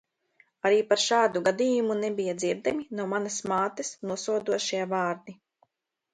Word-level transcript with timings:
Arī 0.69 0.77
par 0.93 1.01
šādu 1.03 1.43
gadījumu, 1.47 1.97
nebija 2.05 2.35
dzirdami 2.39 2.87
no 3.01 3.07
manas 3.13 3.39
mātes, 3.53 3.93
nosodošie 4.15 4.83
vārdi. 4.97 5.39